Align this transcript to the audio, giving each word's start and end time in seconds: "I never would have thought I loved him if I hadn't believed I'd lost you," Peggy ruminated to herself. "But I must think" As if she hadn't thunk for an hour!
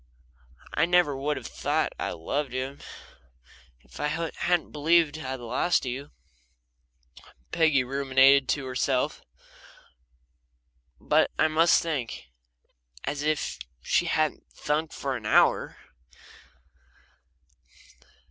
"I 0.73 0.87
never 0.87 1.15
would 1.15 1.37
have 1.37 1.45
thought 1.45 1.93
I 1.99 2.09
loved 2.09 2.53
him 2.53 2.79
if 3.81 3.99
I 3.99 4.07
hadn't 4.35 4.71
believed 4.71 5.19
I'd 5.19 5.39
lost 5.39 5.85
you," 5.85 6.09
Peggy 7.51 7.83
ruminated 7.83 8.49
to 8.49 8.65
herself. 8.65 9.21
"But 10.99 11.29
I 11.37 11.47
must 11.47 11.83
think" 11.83 12.31
As 13.11 13.21
if 13.21 13.59
she 13.83 14.07
hadn't 14.07 14.51
thunk 14.51 14.91
for 14.91 15.15
an 15.15 15.27
hour! 15.27 15.77